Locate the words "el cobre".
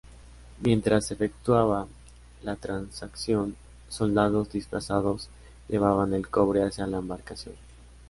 6.15-6.63